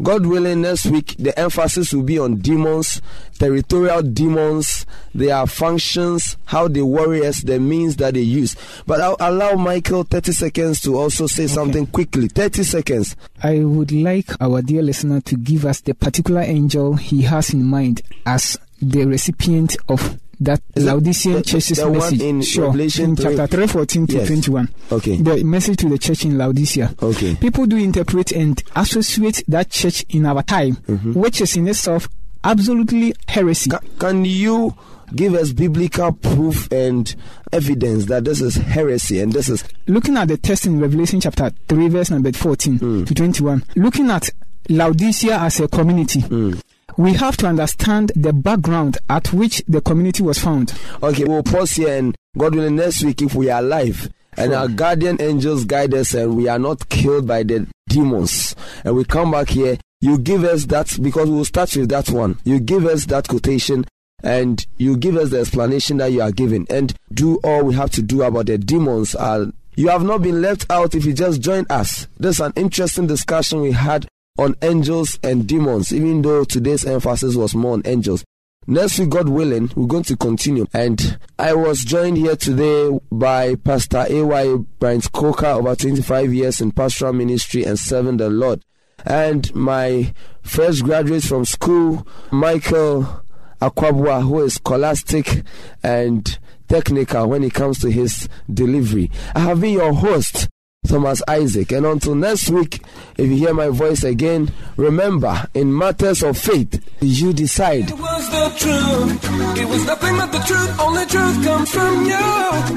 God 0.00 0.26
willing, 0.26 0.62
next 0.62 0.86
week 0.86 1.16
the 1.18 1.36
emphasis 1.36 1.92
will 1.92 2.04
be 2.04 2.20
on 2.20 2.36
demons, 2.36 3.02
territorial 3.38 4.00
demons, 4.02 4.86
their 5.12 5.44
functions, 5.46 6.36
how 6.44 6.68
they 6.68 6.82
worry 6.82 7.26
us, 7.26 7.42
the 7.42 7.58
means 7.58 7.96
that 7.96 8.14
they 8.14 8.20
use. 8.20 8.54
But 8.86 9.00
I'll 9.00 9.16
allow 9.18 9.54
Michael 9.54 10.04
30 10.04 10.32
seconds 10.32 10.80
to 10.82 10.96
also 10.96 11.26
say 11.26 11.44
okay. 11.44 11.52
something 11.52 11.86
quickly. 11.88 12.28
30 12.28 12.62
seconds. 12.62 13.16
I 13.42 13.64
would 13.64 13.90
like 13.90 14.30
our 14.40 14.62
dear 14.62 14.82
listener 14.82 15.20
to 15.22 15.36
give 15.36 15.64
us 15.64 15.80
the 15.80 15.94
particular 15.94 16.42
angel 16.42 16.94
he 16.94 17.22
has 17.22 17.52
in 17.52 17.64
mind 17.64 18.02
as 18.24 18.56
the 18.80 19.04
recipient 19.04 19.76
of 19.88 20.16
that 20.40 20.60
Is 20.74 20.84
Laodicean 20.84 21.42
church's 21.42 21.84
message. 21.84 22.20
in 22.22 22.42
sure, 22.42 22.66
Revelation 22.66 23.10
in 23.10 23.16
chapter 23.16 23.46
3, 23.46 23.66
14 23.66 24.06
to 24.06 24.12
Yes. 24.14 24.26
21. 24.28 24.68
Okay. 24.92 25.16
The 25.16 25.42
message 25.44 25.78
to 25.78 25.88
the 25.88 25.98
church 25.98 26.24
in 26.24 26.38
Laodicea. 26.38 26.94
Okay. 27.02 27.34
People 27.36 27.66
do 27.66 27.76
interpret 27.76 28.32
and 28.32 28.62
associate 28.76 29.42
that 29.48 29.70
church 29.70 30.04
in 30.10 30.26
our 30.26 30.42
time, 30.42 30.76
Mm-hmm. 30.88 31.12
which 31.14 31.40
is 31.40 31.56
in 31.56 31.66
itself 31.68 32.08
absolutely 32.44 33.14
heresy. 33.26 33.70
Ca- 33.70 33.80
Can 33.98 34.24
you 34.24 34.74
give 35.14 35.34
us 35.34 35.52
biblical 35.52 36.12
proof 36.12 36.70
and 36.70 37.14
evidence 37.52 38.04
that 38.06 38.24
this 38.24 38.40
is 38.40 38.56
heresy 38.56 39.20
and 39.20 39.32
this 39.32 39.48
is 39.48 39.64
Looking 39.86 40.16
at 40.18 40.28
the 40.28 40.36
text 40.36 40.66
in 40.66 40.78
Revelation 40.80 41.20
chapter 41.20 41.50
3, 41.68 41.88
verse 41.88 42.10
number 42.10 42.30
14 42.32 42.78
Hmm. 42.78 43.04
to 43.04 43.14
21, 43.14 43.64
looking 43.74 44.10
at 44.10 44.30
Laodicea 44.68 45.38
as 45.38 45.60
a 45.60 45.68
community, 45.68 46.20
Hmm. 46.20 46.52
We 46.98 47.12
have 47.14 47.36
to 47.38 47.46
understand 47.46 48.10
the 48.16 48.32
background 48.32 48.98
at 49.08 49.32
which 49.32 49.62
the 49.68 49.80
community 49.80 50.22
was 50.22 50.38
found. 50.38 50.74
Okay, 51.00 51.24
we'll 51.24 51.44
pause 51.44 51.70
here 51.70 51.96
and 51.96 52.14
God 52.36 52.56
willing, 52.56 52.76
next 52.76 53.04
week, 53.04 53.22
if 53.22 53.34
we 53.34 53.48
are 53.50 53.60
alive 53.60 54.10
and 54.36 54.52
our 54.52 54.68
guardian 54.68 55.20
angels 55.20 55.64
guide 55.64 55.94
us 55.94 56.12
and 56.12 56.36
we 56.36 56.48
are 56.48 56.58
not 56.58 56.88
killed 56.88 57.26
by 57.26 57.42
the 57.44 57.66
demons, 57.88 58.54
and 58.84 58.96
we 58.96 59.04
come 59.04 59.30
back 59.30 59.48
here, 59.48 59.78
you 60.00 60.18
give 60.18 60.44
us 60.44 60.66
that 60.66 60.96
because 61.00 61.30
we'll 61.30 61.44
start 61.44 61.74
with 61.76 61.88
that 61.88 62.10
one. 62.10 62.38
You 62.44 62.60
give 62.60 62.84
us 62.84 63.06
that 63.06 63.28
quotation 63.28 63.84
and 64.22 64.64
you 64.76 64.96
give 64.96 65.16
us 65.16 65.30
the 65.30 65.40
explanation 65.40 65.98
that 65.98 66.10
you 66.10 66.20
are 66.20 66.32
giving 66.32 66.66
and 66.68 66.94
do 67.12 67.36
all 67.44 67.64
we 67.64 67.74
have 67.74 67.90
to 67.92 68.02
do 68.02 68.22
about 68.22 68.46
the 68.46 68.58
demons. 68.58 69.14
Are, 69.14 69.46
you 69.76 69.88
have 69.88 70.02
not 70.02 70.22
been 70.22 70.42
left 70.42 70.66
out 70.70 70.96
if 70.96 71.04
you 71.04 71.12
just 71.12 71.40
joined 71.40 71.70
us. 71.70 72.08
This 72.18 72.36
is 72.36 72.40
an 72.40 72.52
interesting 72.56 73.06
discussion 73.06 73.60
we 73.60 73.72
had 73.72 74.08
on 74.38 74.54
angels 74.62 75.18
and 75.22 75.46
demons, 75.46 75.92
even 75.92 76.22
though 76.22 76.44
today's 76.44 76.86
emphasis 76.86 77.34
was 77.34 77.54
more 77.54 77.74
on 77.74 77.82
angels. 77.84 78.24
Next 78.66 78.98
week, 78.98 79.08
God 79.08 79.28
willing, 79.30 79.70
we're 79.74 79.86
going 79.86 80.02
to 80.04 80.16
continue. 80.16 80.66
And 80.74 81.18
I 81.38 81.54
was 81.54 81.84
joined 81.84 82.18
here 82.18 82.36
today 82.36 82.98
by 83.10 83.54
Pastor 83.56 84.04
A.Y. 84.08 84.56
Bryant 84.78 85.10
Coker, 85.12 85.46
over 85.46 85.74
25 85.74 86.32
years 86.32 86.60
in 86.60 86.72
pastoral 86.72 87.14
ministry 87.14 87.64
and 87.64 87.78
serving 87.78 88.18
the 88.18 88.28
Lord. 88.28 88.62
And 89.06 89.54
my 89.54 90.12
fresh 90.42 90.80
graduate 90.82 91.22
from 91.22 91.44
school, 91.46 92.06
Michael 92.30 93.24
Akwabwa, 93.60 94.22
who 94.22 94.40
is 94.40 94.54
scholastic 94.54 95.44
and 95.82 96.38
technical 96.68 97.26
when 97.26 97.42
it 97.42 97.54
comes 97.54 97.78
to 97.80 97.90
his 97.90 98.28
delivery. 98.52 99.10
I 99.34 99.40
have 99.40 99.62
been 99.62 99.74
your 99.74 99.94
host, 99.94 100.48
Thomas 100.88 101.22
Isaac. 101.28 101.72
And 101.72 101.84
until 101.86 102.14
next 102.14 102.50
week, 102.50 102.80
if 103.16 103.28
you 103.28 103.36
hear 103.36 103.54
my 103.54 103.68
voice 103.68 104.02
again, 104.02 104.50
remember, 104.76 105.46
in 105.54 105.72
matters 105.76 106.22
of 106.22 106.36
faith, 106.38 106.80
you 107.00 107.32
decide. 107.32 107.90
It 107.90 107.98
was 107.98 108.28
the 108.30 108.50
truth. 108.58 109.24
It 109.58 109.68
was 109.68 109.84
nothing 109.86 110.16
but 110.16 110.32
the 110.32 110.40
truth. 110.40 110.80
Only 110.80 111.06
truth 111.06 111.44
comes 111.44 111.70
from 111.70 112.04
you. 112.06 112.18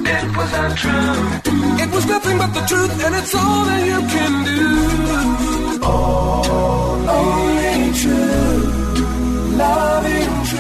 It 0.06 0.38
was 0.38 0.54
untrue. 0.54 1.40
It 1.84 1.90
was 1.92 2.06
nothing 2.06 2.38
but 2.38 2.54
the 2.54 2.62
truth, 2.68 3.04
and 3.06 3.16
it's 3.16 3.34
all 3.34 3.66
that 3.66 3.86
you 3.88 4.02
can 4.08 4.46
do. 4.46 4.62
Only 7.08 7.92
true. 7.98 8.70
Loving 9.58 10.46
true. 10.46 10.60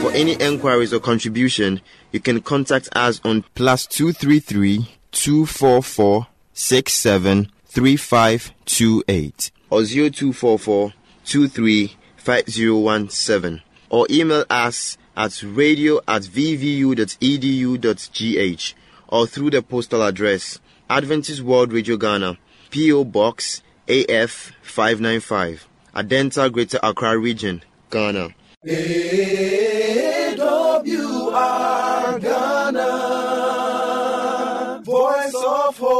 For 0.00 0.10
any 0.16 0.34
enquiries 0.40 0.92
or 0.92 0.98
contribution, 1.00 1.80
you 2.12 2.20
can 2.20 2.40
contact 2.40 2.88
us 2.96 3.20
on 3.24 3.44
plus 3.54 3.86
two 3.86 4.12
three 4.12 4.40
three 4.40 4.88
two 5.10 5.46
four 5.46 5.82
four 5.82 6.26
six 6.52 6.92
seven 6.94 7.50
three 7.66 7.96
five 7.96 8.52
two 8.64 9.02
eight 9.08 9.50
or 9.70 9.84
zero 9.84 10.08
two 10.08 10.32
four 10.32 10.58
four 10.58 10.92
two 11.24 11.48
three 11.48 11.96
five 12.16 12.48
zero 12.48 12.78
one 12.78 13.08
seven 13.08 13.62
or 13.88 14.06
email 14.10 14.44
us 14.50 14.96
at 15.16 15.42
radio 15.42 15.98
at 16.08 16.22
vvu.edu.gh 16.22 17.14
or 19.08 19.26
through 19.26 19.50
the 19.50 19.60
postal 19.62 20.02
address 20.02 20.58
Adventist 20.88 21.42
World 21.42 21.72
Radio 21.72 21.96
Ghana, 21.96 22.36
P.O. 22.70 23.04
Box 23.04 23.62
AF 23.86 24.50
595, 24.62 25.68
Adenta 25.94 26.50
Greater 26.50 26.80
Accra 26.82 27.16
Region, 27.16 27.62
Ghana. 27.90 28.30
AWR 30.90 32.20
Ghana, 32.20 33.29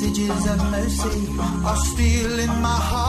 messages 0.00 0.46
of 0.46 0.70
mercy 0.70 1.38
are 1.64 1.76
still 1.76 2.38
in 2.38 2.62
my 2.62 2.78
heart. 2.90 3.07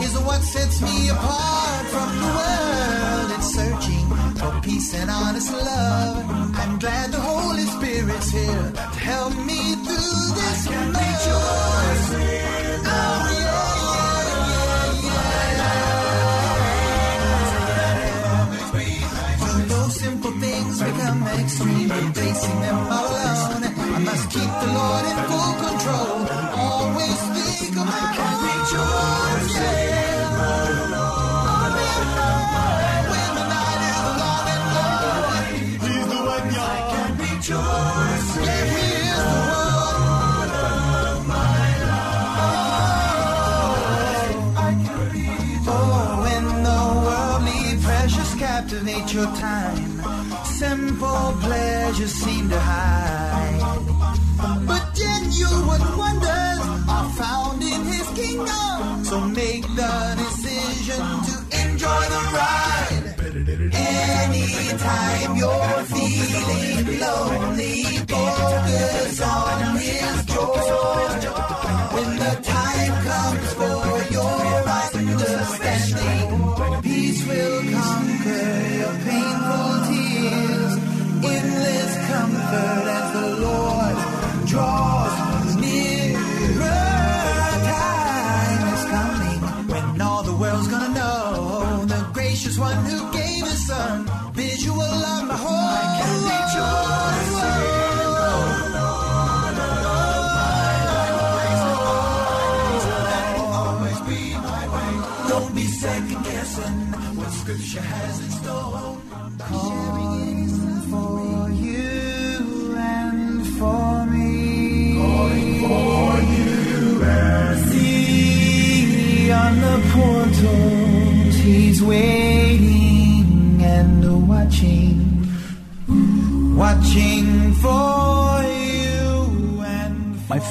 Is 0.00 0.18
what 0.20 0.42
sets 0.42 0.80
me 0.80 1.08
apart 1.08 1.86
from 1.86 2.08
the 2.22 2.30
world. 2.38 3.30
It's 3.36 3.52
searching 3.54 4.06
for 4.40 4.60
peace 4.62 4.94
and 4.94 5.10
honest 5.10 5.52
love. 5.52 6.24
I'm 6.56 6.78
glad 6.78 7.12
the 7.12 7.20
Holy 7.20 7.66
Spirit's 7.76 8.30
here 8.30 8.72
to 8.72 8.80
help 8.80 9.34
me 9.36 9.74
through 9.84 10.26
this. 10.38 10.68
Rejoice. 10.68 12.06
Oh, 12.88 13.38
yeah. 13.40 13.66
become 20.78 21.26
extreme 21.40 21.90
and 21.90 22.14
facing 22.14 22.60
them 22.60 22.92
all 22.92 23.25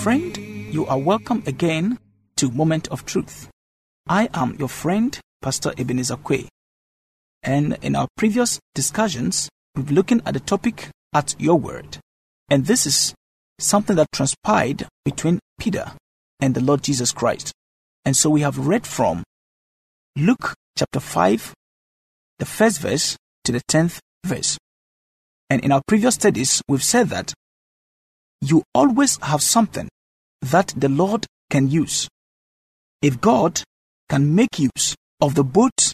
friend, 0.06 0.38
you 0.38 0.86
are 0.86 1.00
welcome 1.00 1.41
again 1.48 1.98
to 2.36 2.52
Moment 2.52 2.88
of 2.89 3.08
Truth. 3.08 3.50
I 4.08 4.30
am 4.36 4.56
your 4.60 4.70
friend, 4.70 5.20
Pastor 5.41 5.74
Ebenezer 5.80 6.18
Kwe. 6.18 6.48
And 7.41 7.80
in 7.82 7.96
our 7.96 8.08
previous 8.15 8.60
discussions, 8.76 9.50
we've 9.74 9.88
been 9.88 9.96
looking 9.96 10.22
at 10.24 10.36
the 10.36 10.39
topic 10.39 10.89
at 11.12 11.34
your 11.39 11.56
word. 11.56 11.98
And 12.52 12.68
this 12.68 12.86
is 12.86 13.15
something 13.58 13.96
that 13.96 14.12
transpired 14.13 14.86
between 15.06 15.39
Peter 15.58 15.94
and 16.39 16.54
the 16.54 16.62
Lord 16.62 16.84
Jesus 16.84 17.12
Christ. 17.12 17.52
And 18.06 18.15
so 18.15 18.30
we 18.30 18.41
have 18.41 18.60
read 18.60 18.86
from 18.86 19.24
Luke 20.15 20.54
chapter 20.78 21.00
5, 21.00 21.52
the 22.38 22.46
first 22.46 22.80
verse 22.80 23.18
to 23.44 23.52
the 23.52 23.62
10th 23.72 23.98
verse. 24.24 24.56
And 25.50 25.63
in 25.65 25.72
our 25.72 25.82
previous 25.88 26.13
studies, 26.13 26.62
we've 26.68 26.84
said 26.84 27.10
that 27.10 27.34
you 28.39 28.62
always 28.76 29.18
have 29.24 29.41
something 29.41 29.89
that 30.51 30.73
the 30.77 30.89
Lord 30.89 31.25
can 31.49 31.69
use. 31.69 32.08
If 33.01 33.21
God 33.21 33.62
can 34.10 34.36
make 34.36 34.60
use 34.60 34.95
of 35.21 35.36
the 35.36 35.43
boat 35.43 35.93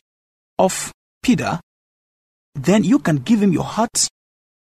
of 0.59 0.91
Peter, 1.23 1.59
then 2.55 2.83
you 2.83 2.99
can 2.99 3.17
give 3.17 3.41
him 3.41 3.53
your 3.53 3.63
heart, 3.63 4.07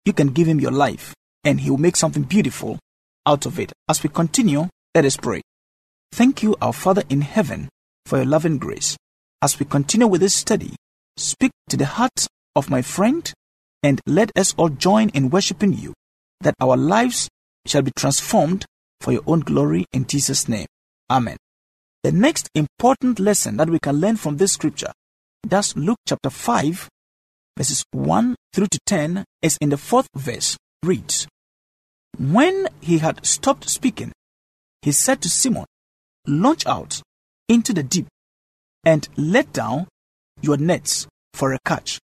you 0.05 0.13
can 0.13 0.29
give 0.29 0.47
him 0.47 0.61
your 0.61 0.71
life, 0.71 1.15
and 1.45 1.61
he 1.61 1.71
will 1.71 1.79
make 1.79 1.97
something 1.97 2.23
beautiful 2.23 2.79
out 3.27 3.47
of 3.47 3.59
it. 3.59 3.73
As 3.89 4.03
we 4.03 4.09
continue, 4.09 4.69
let 4.95 5.05
us 5.05 5.17
pray. 5.17 5.43
Thank 6.13 6.43
you, 6.43 6.57
our 6.63 6.73
Father 6.73 7.03
in 7.09 7.21
heaven, 7.21 7.69
for 8.07 8.17
your 8.17 8.27
loving 8.27 8.59
grace. 8.59 8.97
As 9.43 9.59
we 9.59 9.67
continue 9.67 10.07
with 10.07 10.21
this 10.21 10.35
study, 10.35 10.77
speak 11.17 11.51
to 11.69 11.77
the 11.77 11.87
heart 11.87 12.27
of 12.57 12.71
my 12.71 12.81
friend 12.81 13.31
and 13.83 14.01
let 14.07 14.31
us 14.37 14.55
all 14.57 14.71
join 14.71 15.11
in 15.11 15.29
worshiping 15.29 15.75
you, 15.75 15.93
that 16.41 16.55
our 16.61 16.77
lives 16.77 17.29
shall 17.67 17.83
be 17.83 17.93
transformed 17.97 18.65
for 19.01 19.13
your 19.13 19.23
own 19.27 19.41
glory 19.41 19.87
in 19.93 20.07
Jesus' 20.07 20.49
name. 20.49 20.67
Amen. 21.11 21.37
The 22.03 22.13
next 22.13 22.49
important 22.55 23.19
lesson 23.19 23.57
that 23.57 23.71
we 23.71 23.79
can 23.79 23.97
learn 23.97 24.17
from 24.17 24.37
this 24.37 24.53
scripture, 24.53 24.93
that's 25.43 25.77
Luke 25.77 25.99
chapter 26.07 26.31
5, 26.31 26.89
verses 27.57 27.85
1 27.93 28.37
through 28.53 28.67
to 28.67 28.79
10, 28.87 29.25
is 29.43 29.57
in 29.61 29.71
the 29.71 29.77
fourth 29.77 30.09
verse. 30.15 30.57
Reads 30.83 31.27
When 32.19 32.69
he 32.81 32.99
had 32.99 33.25
stopped 33.25 33.69
speaking, 33.71 34.13
he 34.83 34.93
said 34.93 35.23
to 35.23 35.31
Simon, 35.31 35.65
Launch 36.27 36.67
out 36.67 37.01
into 37.49 37.73
the 37.73 37.83
deep 37.83 38.07
and 38.85 39.09
let 39.17 39.53
down 39.53 39.87
your 40.41 40.59
nets 40.59 41.07
for 41.33 41.53
a 41.53 41.59
catch. 41.65 41.99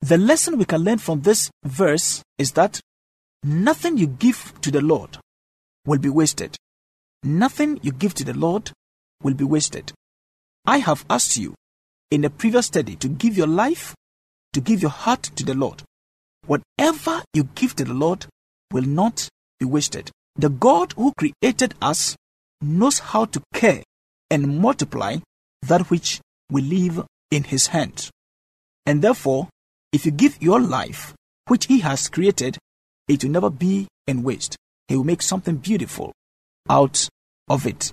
The 0.00 0.18
lesson 0.18 0.58
we 0.58 0.64
can 0.64 0.82
learn 0.82 0.98
from 0.98 1.22
this 1.22 1.50
verse 1.64 2.22
is 2.38 2.52
that 2.52 2.80
nothing 3.42 3.96
you 3.98 4.06
give 4.06 4.52
to 4.60 4.70
the 4.70 4.80
Lord 4.80 5.18
will 5.86 5.98
be 5.98 6.08
wasted. 6.08 6.56
Nothing 7.22 7.80
you 7.82 7.92
give 7.92 8.14
to 8.14 8.24
the 8.24 8.34
Lord 8.34 8.70
will 9.22 9.34
be 9.34 9.44
wasted. 9.44 9.92
I 10.66 10.78
have 10.78 11.04
asked 11.08 11.36
you 11.36 11.54
in 12.10 12.24
a 12.24 12.30
previous 12.30 12.66
study 12.66 12.96
to 12.96 13.08
give 13.08 13.36
your 13.36 13.46
life, 13.46 13.94
to 14.52 14.60
give 14.60 14.82
your 14.82 14.90
heart 14.90 15.22
to 15.36 15.44
the 15.44 15.54
Lord. 15.54 15.82
Whatever 16.46 17.22
you 17.32 17.44
give 17.54 17.74
to 17.76 17.84
the 17.84 17.94
Lord 17.94 18.26
will 18.72 18.84
not 18.84 19.28
be 19.58 19.66
wasted. 19.66 20.10
The 20.36 20.50
God 20.50 20.92
who 20.92 21.12
created 21.16 21.74
us 21.80 22.16
knows 22.60 22.98
how 22.98 23.24
to 23.26 23.42
care 23.52 23.82
and 24.30 24.58
multiply 24.58 25.18
that 25.62 25.90
which 25.90 26.20
we 26.50 26.62
leave 26.62 27.02
in 27.30 27.44
His 27.44 27.68
hands. 27.68 28.10
And 28.86 29.00
therefore, 29.00 29.48
if 29.92 30.04
you 30.04 30.12
give 30.12 30.42
your 30.42 30.60
life, 30.60 31.14
which 31.48 31.66
He 31.66 31.80
has 31.80 32.08
created, 32.08 32.58
it 33.08 33.22
will 33.22 33.30
never 33.30 33.50
be 33.50 33.86
in 34.06 34.22
waste. 34.22 34.56
He 34.88 34.96
will 34.96 35.04
make 35.04 35.22
something 35.22 35.56
beautiful 35.56 36.12
out 36.68 37.08
of 37.48 37.66
it. 37.66 37.92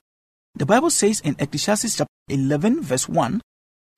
The 0.55 0.65
Bible 0.65 0.89
says 0.89 1.21
in 1.21 1.35
Ecclesiastes 1.39 1.97
chapter 1.97 2.11
11, 2.27 2.81
verse 2.81 3.07
1, 3.07 3.41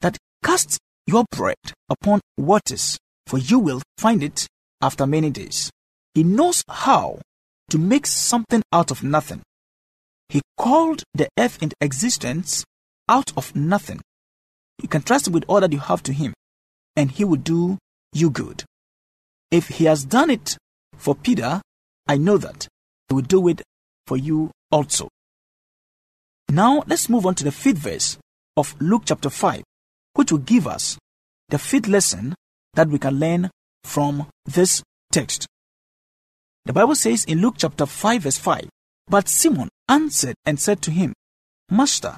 that 0.01 0.17
cast 0.43 0.77
your 1.07 1.25
bread 1.31 1.55
upon 1.89 2.21
waters, 2.37 2.97
for 3.25 3.39
you 3.39 3.59
will 3.59 3.81
find 3.97 4.23
it 4.23 4.47
after 4.81 5.07
many 5.07 5.29
days. 5.29 5.71
He 6.13 6.23
knows 6.23 6.63
how 6.69 7.19
to 7.69 7.77
make 7.79 8.05
something 8.05 8.61
out 8.71 8.91
of 8.91 9.03
nothing. 9.03 9.41
He 10.29 10.41
called 10.57 11.03
the 11.13 11.27
earth 11.39 11.61
into 11.61 11.75
existence 11.81 12.63
out 13.09 13.31
of 13.35 13.55
nothing. 13.55 14.01
You 14.81 14.87
can 14.87 15.01
trust 15.01 15.29
with 15.29 15.43
all 15.47 15.61
that 15.61 15.71
you 15.71 15.79
have 15.79 16.03
to 16.03 16.13
Him, 16.13 16.33
and 16.95 17.11
He 17.11 17.23
will 17.23 17.37
do 17.37 17.77
you 18.13 18.29
good. 18.29 18.63
If 19.51 19.67
He 19.67 19.85
has 19.85 20.05
done 20.05 20.29
it 20.29 20.57
for 20.97 21.15
Peter, 21.15 21.61
I 22.07 22.17
know 22.17 22.37
that 22.37 22.67
He 23.13 23.15
will 23.15 23.21
do 23.21 23.47
it 23.47 23.61
for 24.07 24.17
you 24.17 24.49
also. 24.71 25.07
Now, 26.49 26.83
let's 26.87 27.09
move 27.09 27.27
on 27.27 27.35
to 27.35 27.43
the 27.43 27.51
fifth 27.51 27.77
verse 27.77 28.17
of 28.57 28.75
Luke 28.81 29.03
chapter 29.05 29.29
5, 29.29 29.63
which 30.15 30.31
will 30.31 30.39
give 30.39 30.65
us 30.65 30.97
the 31.49 31.59
fifth 31.59 31.87
lesson 31.87 32.33
that 32.73 32.87
we 32.87 32.97
can 32.97 33.19
learn 33.19 33.51
from 33.83 34.25
this 34.45 34.81
text. 35.11 35.45
The 36.65 36.73
Bible 36.73 36.95
says 36.95 37.23
in 37.25 37.39
Luke 37.39 37.53
chapter 37.59 37.85
5, 37.85 38.23
verse 38.23 38.39
5, 38.39 38.67
But 39.07 39.29
Simon 39.29 39.69
answered 39.87 40.33
and 40.43 40.59
said 40.59 40.81
to 40.81 40.89
him, 40.89 41.13
Master, 41.69 42.17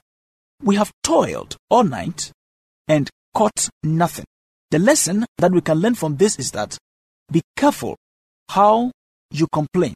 we 0.64 0.78
have 0.78 0.94
toiled 1.04 1.58
all 1.70 1.84
night 1.84 2.32
and 2.88 3.10
caught 3.34 3.68
nothing. 3.84 4.24
The 4.72 4.80
lesson 4.80 5.26
that 5.40 5.52
we 5.52 5.60
can 5.60 5.80
learn 5.80 5.96
from 5.96 6.16
this 6.16 6.40
is 6.40 6.52
that 6.52 6.78
be 7.30 7.42
careful 7.58 7.98
how 8.48 8.92
you 9.30 9.48
complain. 9.52 9.94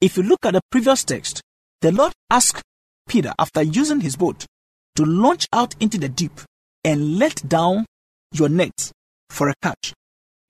If 0.00 0.16
you 0.16 0.22
look 0.22 0.44
at 0.44 0.52
the 0.52 0.60
previous 0.70 1.02
text, 1.04 1.42
the 1.80 1.90
Lord 1.90 2.12
asked 2.30 2.62
Peter, 3.08 3.32
after 3.38 3.62
using 3.62 4.00
his 4.00 4.16
boat, 4.16 4.46
to 4.94 5.04
launch 5.04 5.46
out 5.52 5.74
into 5.80 5.98
the 5.98 6.08
deep 6.08 6.40
and 6.84 7.18
let 7.18 7.48
down 7.48 7.86
your 8.32 8.48
nets 8.48 8.92
for 9.30 9.48
a 9.48 9.54
catch. 9.62 9.92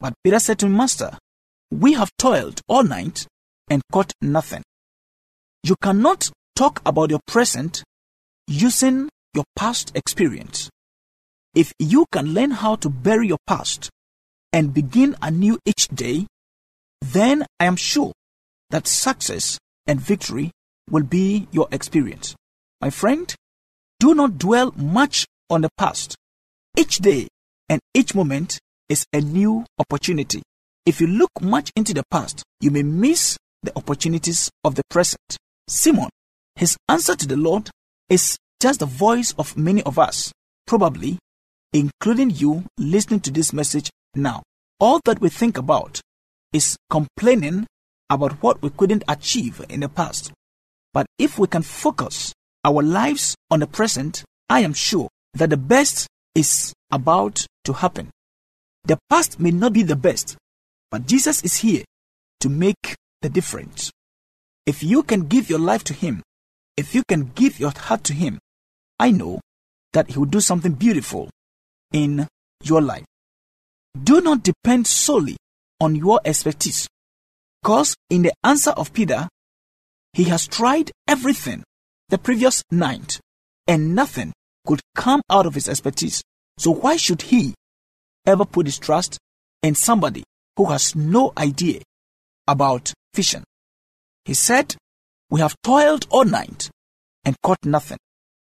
But 0.01 0.15
Peter 0.23 0.39
said 0.39 0.59
to 0.59 0.67
him, 0.67 0.77
Master, 0.77 1.17
we 1.71 1.95
have 1.95 2.11
toiled 2.19 2.61
all 2.69 2.83
night 2.83 3.27
and 3.71 3.83
caught 3.93 4.13
nothing. 4.21 4.63
You 5.63 5.77
cannot 5.83 6.31
talk 6.57 6.83
about 6.85 7.11
your 7.11 7.21
present 7.27 7.85
using 8.47 9.09
your 9.35 9.45
past 9.57 9.93
experience. 9.95 10.69
If 11.55 11.73
you 11.79 12.07
can 12.13 12.35
learn 12.35 12.51
how 12.51 12.77
to 12.77 12.89
bury 12.89 13.29
your 13.29 13.39
past 13.47 13.91
and 14.53 14.75
begin 14.75 15.17
anew 15.23 15.59
each 15.65 15.89
day, 15.89 16.27
then 17.01 17.45
I 17.61 17.67
am 17.67 17.77
sure 17.77 18.13
that 18.71 18.87
success 18.87 19.59
and 19.87 20.01
victory 20.01 20.51
will 20.91 21.03
be 21.03 21.49
your 21.51 21.69
experience. 21.73 22.35
My 22.81 22.91
friend, 22.91 23.35
do 24.01 24.15
not 24.15 24.39
dwell 24.39 24.73
much 24.77 25.27
on 25.51 25.63
the 25.63 25.71
past. 25.77 26.15
Each 26.77 26.99
day 26.99 27.29
and 27.69 27.81
each 27.95 28.15
moment 28.15 28.59
is 28.89 29.05
a 29.13 29.21
new 29.21 29.65
opportunity. 29.79 30.43
If 30.87 31.01
you 31.01 31.07
look 31.07 31.31
much 31.41 31.71
into 31.77 31.93
the 31.93 32.05
past, 32.11 32.43
you 32.61 32.71
may 32.71 32.83
miss 32.83 33.37
the 33.63 33.73
opportunities 33.77 34.51
of 34.65 34.75
the 34.75 34.83
present. 34.89 35.37
Simon, 35.67 36.09
his 36.57 36.77
answer 36.89 37.15
to 37.17 37.27
the 37.27 37.37
Lord 37.37 37.71
is 38.09 38.39
just 38.61 38.81
the 38.81 38.87
voice 38.87 39.35
of 39.39 39.57
many 39.57 39.83
of 39.83 39.99
us, 39.99 40.33
probably 40.67 41.19
including 41.73 42.31
you 42.31 42.65
listening 42.79 43.21
to 43.21 43.31
this 43.31 43.53
message 43.53 43.91
now. 44.15 44.43
All 44.81 45.01
that 45.05 45.21
we 45.21 45.29
think 45.29 45.59
about 45.59 46.01
is 46.53 46.77
complaining 46.89 47.67
about 48.11 48.43
what 48.43 48.63
we 48.63 48.71
couldn't 48.71 49.05
achieve 49.09 49.65
in 49.69 49.81
the 49.81 49.89
past. 49.89 50.33
But 50.93 51.07
if 51.19 51.39
we 51.39 51.47
can 51.47 51.63
focus 51.63 52.33
our 52.65 52.83
lives 52.83 53.35
on 53.51 53.61
the 53.61 53.67
present, 53.67 54.25
I 54.49 54.61
am 54.61 54.73
sure 54.73 55.09
that 55.35 55.51
the 55.51 55.57
best 55.57 56.07
is 56.35 56.73
about 56.91 57.47
to 57.65 57.73
happen. 57.75 58.11
The 58.85 58.99
past 59.11 59.39
may 59.39 59.51
not 59.51 59.73
be 59.73 59.83
the 59.83 59.97
best, 59.97 60.37
but 60.91 61.07
Jesus 61.07 61.43
is 61.43 61.57
here 61.57 61.85
to 62.41 62.49
make 62.49 62.97
the 63.21 63.29
difference. 63.29 63.91
If 64.65 64.83
you 64.83 65.03
can 65.03 65.29
give 65.29 65.51
your 65.51 65.59
life 65.59 65.85
to 65.85 65.95
Him, 65.95 66.23
if 66.77 66.95
you 66.95 67.03
can 67.09 67.33
give 67.35 67.59
your 67.61 67.73
heart 67.77 68.05
to 68.05 68.15
Him, 68.15 68.39
I 68.99 69.11
know 69.11 69.41
that 69.93 70.11
He 70.11 70.19
will 70.19 70.27
do 70.27 70.41
something 70.41 70.73
beautiful 70.73 71.29
in 71.93 72.27
your 72.63 72.81
life. 72.81 73.05
Do 74.03 74.21
not 74.21 74.43
depend 74.43 74.87
solely 74.87 75.37
on 75.81 75.95
your 75.95 76.21
expertise, 76.25 76.87
because 77.63 77.95
in 78.11 78.23
the 78.23 78.33
answer 78.45 78.71
of 78.71 78.93
Peter, 78.93 79.29
he 80.13 80.25
has 80.25 80.47
tried 80.47 80.91
everything 81.07 81.63
the 82.09 82.19
previous 82.19 82.63
night, 82.71 83.21
and 83.67 83.95
nothing 83.95 84.33
could 84.67 84.81
come 84.95 85.21
out 85.31 85.47
of 85.47 85.55
his 85.55 85.69
expertise. 85.69 86.23
So 86.59 86.71
why 86.71 86.97
should 86.97 87.23
he 87.23 87.55
ever 88.27 88.45
put 88.45 88.67
his 88.67 88.79
trust 88.79 89.19
in 89.63 89.75
somebody 89.75 90.25
who 90.57 90.67
has 90.67 90.97
no 90.97 91.33
idea 91.37 91.81
about 92.47 92.93
fishing? 93.15 93.45
He 94.25 94.35
said, 94.35 94.77
We 95.31 95.41
have 95.41 95.55
toiled 95.63 96.07
all 96.11 96.25
night 96.25 96.71
and 97.25 97.37
caught 97.43 97.65
nothing. 97.65 97.99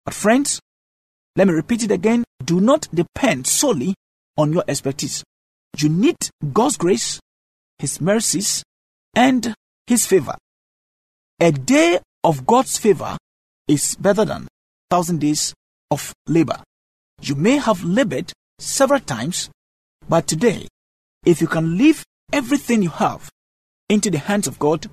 But 0.05 0.15
friends, 0.15 0.61
let 1.37 1.47
me 1.47 1.55
repeat 1.55 1.83
it 1.83 1.91
again. 1.91 2.25
Do 2.45 2.61
not 2.61 2.89
depend 2.93 3.47
solely 3.47 3.95
on 4.37 4.53
your 4.53 4.65
expertise. 4.69 5.25
You 5.79 5.89
need 5.89 6.17
God's 6.53 6.77
grace, 6.77 7.21
His 7.79 8.01
mercies, 8.01 8.63
and 9.15 9.55
His 9.87 10.07
favor. 10.07 10.37
A 11.41 11.53
day 11.53 12.01
of 12.23 12.47
God's 12.47 12.79
favor 12.79 13.17
is 13.69 13.97
better 13.97 14.25
than 14.25 14.49
thousand 14.91 15.21
days 15.21 15.55
of 15.91 16.13
labor. 16.27 16.63
You 17.21 17.35
may 17.35 17.57
have 17.57 17.83
labored 17.85 18.33
several 18.59 19.01
times, 19.01 19.51
but 20.09 20.27
today, 20.27 20.69
if 21.25 21.41
you 21.41 21.47
can 21.47 21.77
leave 21.79 22.05
everything 22.33 22.83
you 22.83 22.91
have 22.91 23.31
into 23.89 24.11
the 24.11 24.19
hands 24.19 24.47
of 24.47 24.59
God, 24.59 24.91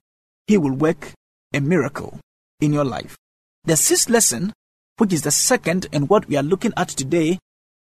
He 0.47 0.57
will 0.57 0.73
work 0.73 1.11
a 1.53 1.59
miracle 1.59 2.19
in 2.59 2.73
your 2.73 2.85
life. 2.85 3.17
The 3.65 3.75
sixth 3.75 4.09
lesson, 4.09 4.53
which 4.97 5.13
is 5.13 5.21
the 5.21 5.31
second 5.31 5.87
in 5.91 6.07
what 6.07 6.27
we 6.27 6.37
are 6.37 6.43
looking 6.43 6.73
at 6.77 6.89
today, 6.89 7.39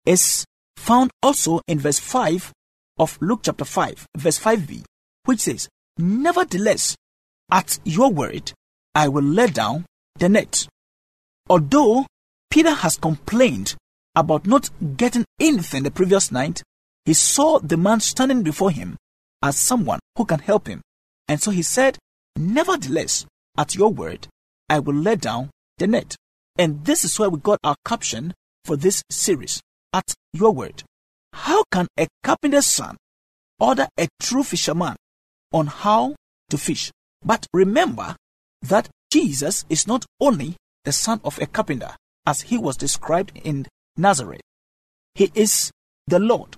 is 0.05 0.45
found 0.77 1.11
also 1.23 1.61
in 1.67 1.79
verse 1.79 1.99
5 1.99 2.53
of 2.99 3.19
Luke 3.21 3.41
chapter 3.45 3.65
5, 3.65 4.07
verse 4.17 4.39
5b, 4.39 4.85
which 5.25 5.41
says, 5.41 5.69
Nevertheless, 5.99 6.97
at 7.51 7.79
your 7.85 8.11
word, 8.11 8.53
I 8.95 9.09
will 9.09 9.25
let 9.25 9.55
down 9.55 9.85
the 10.19 10.29
net. 10.29 10.67
Although 11.49 12.07
Peter 12.51 12.73
has 12.73 12.97
complained 12.97 13.75
about 14.15 14.47
not 14.47 14.71
getting 14.97 15.25
anything 15.41 15.83
the 15.83 15.91
previous 15.91 16.31
night, 16.31 16.63
he 17.05 17.15
saw 17.15 17.59
the 17.59 17.77
man 17.77 18.01
standing 18.01 18.43
before 18.43 18.71
him 18.71 18.97
as 19.43 19.57
someone 19.57 20.01
who 20.17 20.25
can 20.25 20.39
help 20.39 20.67
him. 20.67 20.81
And 21.29 21.41
so 21.41 21.51
he 21.51 21.63
said, 21.63 21.99
Nevertheless, 22.37 23.27
at 23.57 23.75
your 23.75 23.93
word, 23.93 24.29
I 24.69 24.79
will 24.79 24.95
let 24.95 25.21
down 25.21 25.51
the 25.79 25.87
net. 25.87 26.17
And 26.57 26.85
this 26.85 27.05
is 27.05 27.19
where 27.19 27.31
we 27.31 27.39
got 27.39 27.59
our 27.65 27.77
caption 27.85 28.35
for 28.65 28.77
this 28.77 29.03
series 29.11 29.61
At 29.93 30.15
your 30.33 30.53
word. 30.53 30.83
How 31.33 31.65
can 31.71 31.89
a 31.99 32.07
carpenter's 32.23 32.67
son 32.67 32.97
order 33.59 33.89
a 33.99 34.09
true 34.21 34.43
fisherman 34.43 34.97
on 35.53 35.67
how 35.67 36.15
to 36.51 36.59
fish? 36.59 36.91
But 37.25 37.47
remember 37.53 38.17
that 38.63 38.89
Jesus 39.11 39.65
is 39.69 39.87
not 39.87 40.05
only 40.21 40.57
the 40.85 40.93
son 40.93 41.21
of 41.25 41.39
a 41.41 41.47
carpenter, 41.47 41.95
as 42.27 42.43
he 42.43 42.59
was 42.59 42.77
described 42.77 43.33
in 43.45 43.67
Nazareth. 43.97 44.41
He 45.15 45.31
is 45.35 45.71
the 46.07 46.19
Lord, 46.19 46.57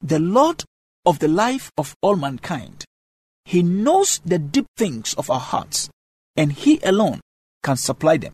the 0.00 0.18
Lord 0.18 0.64
of 1.04 1.18
the 1.18 1.28
life 1.28 1.70
of 1.76 1.94
all 2.02 2.16
mankind. 2.16 2.84
He 3.44 3.62
knows 3.62 4.20
the 4.24 4.38
deep 4.38 4.66
things 4.76 5.14
of 5.14 5.30
our 5.30 5.40
hearts, 5.40 5.88
and 6.36 6.52
He 6.52 6.78
alone 6.80 7.20
can 7.62 7.76
supply 7.76 8.18
them. 8.18 8.32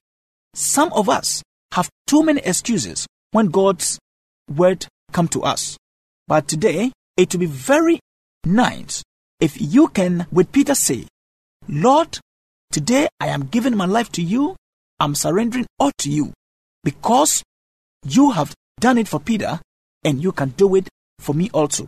Some 0.55 0.93
of 0.93 1.09
us 1.09 1.43
have 1.73 1.89
too 2.07 2.23
many 2.23 2.41
excuses 2.41 3.07
when 3.31 3.47
God's 3.47 3.99
word 4.53 4.87
come 5.13 5.29
to 5.29 5.43
us. 5.43 5.77
But 6.27 6.49
today, 6.49 6.93
it 7.17 7.33
will 7.33 7.41
be 7.41 7.47
very 7.47 8.01
nice 8.45 9.03
if 9.45 9.61
you 9.61 9.89
can, 9.89 10.27
with 10.33 10.51
Peter, 10.53 10.75
say, 10.75 11.07
Lord, 11.69 12.19
today 12.73 13.09
I 13.21 13.27
am 13.29 13.49
giving 13.49 13.77
my 13.77 13.85
life 13.85 14.11
to 14.13 14.23
you. 14.23 14.57
I'm 14.99 15.15
surrendering 15.15 15.67
all 15.79 15.93
to 15.99 16.11
you 16.11 16.33
because 16.83 17.43
you 18.07 18.31
have 18.31 18.55
done 18.81 18.97
it 18.97 19.07
for 19.07 19.21
Peter 19.21 19.61
and 20.03 20.23
you 20.23 20.33
can 20.33 20.51
do 20.57 20.75
it 20.77 20.89
for 21.19 21.35
me 21.35 21.51
also. 21.53 21.87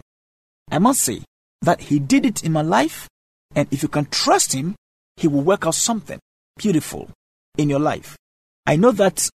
I 0.70 0.78
must 0.78 1.00
say 1.00 1.22
that 1.62 1.80
he 1.80 1.98
did 1.98 2.26
it 2.26 2.44
in 2.44 2.52
my 2.52 2.60
life, 2.60 3.08
and 3.54 3.66
if 3.70 3.82
you 3.82 3.88
can 3.88 4.04
trust 4.04 4.52
him, 4.52 4.76
he 5.16 5.26
will 5.26 5.40
work 5.40 5.66
out 5.66 5.74
something 5.76 6.18
beautiful 6.58 7.08
in 7.56 7.70
your 7.70 7.80
life. 7.80 8.18
I 8.66 8.76
know 8.76 8.92
that 8.92 9.30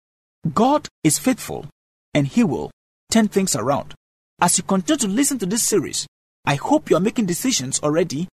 God 0.54 0.88
is 1.04 1.18
faithful 1.18 1.66
and 2.14 2.26
he 2.26 2.44
will 2.44 2.70
turn 3.10 3.28
things 3.28 3.54
around. 3.54 3.92
As 4.40 4.56
you 4.56 4.64
continue 4.64 5.00
to 5.00 5.08
listen 5.08 5.38
to 5.40 5.46
this 5.46 5.64
series, 5.64 6.06
I 6.46 6.54
hope 6.54 6.90
you 6.90 6.96
are 6.96 7.00
making 7.00 7.26
decisions 7.26 7.80
already 7.80 8.28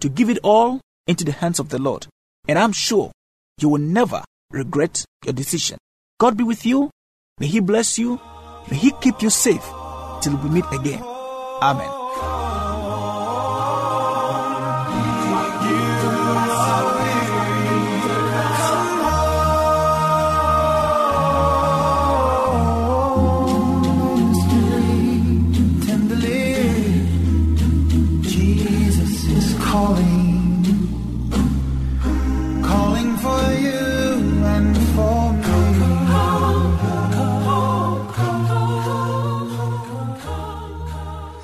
to 0.00 0.08
give 0.08 0.30
it 0.30 0.38
all 0.42 0.80
into 1.06 1.24
the 1.24 1.32
hands 1.32 1.58
of 1.58 1.68
the 1.68 1.78
Lord. 1.78 2.06
And 2.48 2.58
I'm 2.58 2.72
sure 2.72 3.12
you 3.60 3.68
will 3.68 3.80
never 3.80 4.24
regret 4.50 5.04
your 5.24 5.34
decision. 5.34 5.78
God 6.18 6.36
be 6.36 6.44
with 6.44 6.64
you. 6.64 6.90
May 7.38 7.46
He 7.46 7.60
bless 7.60 7.98
you. 7.98 8.18
May 8.70 8.76
He 8.76 8.92
keep 9.02 9.22
you 9.22 9.30
safe 9.30 9.64
till 10.22 10.36
we 10.36 10.48
meet 10.48 10.64
again. 10.72 11.02
Amen. 11.02 11.97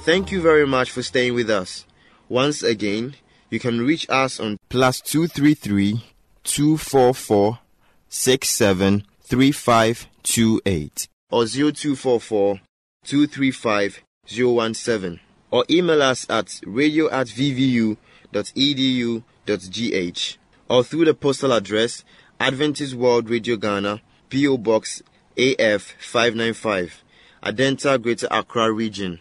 Thank 0.04 0.30
you 0.30 0.40
very 0.42 0.66
much 0.66 0.90
for 0.90 1.02
staying 1.02 1.32
with 1.32 1.48
us. 1.48 1.86
Once 2.28 2.62
again, 2.62 3.14
you 3.48 3.58
can 3.58 3.80
reach 3.80 4.06
us 4.10 4.38
on 4.38 4.58
plus 4.68 5.00
233 5.00 6.04
244 6.44 7.58
673528 8.10 11.08
or 11.30 11.46
0244 11.46 12.60
235 13.02 14.02
017 14.26 15.20
or 15.50 15.64
email 15.70 16.02
us 16.02 16.28
at 16.28 16.60
radio 16.66 17.10
at 17.10 17.28
vvu.edu.gh 17.28 17.96
or 20.68 20.84
through 20.84 21.06
the 21.06 21.14
postal 21.14 21.52
address 21.54 22.04
Adventist 22.38 22.94
World 22.94 23.30
Radio 23.30 23.56
Ghana, 23.56 24.02
PO 24.30 24.58
Box 24.58 25.02
AF 25.38 25.94
595, 25.98 27.02
Adenta 27.42 27.98
Greater 28.02 28.28
Accra 28.30 28.70
Region, 28.70 29.20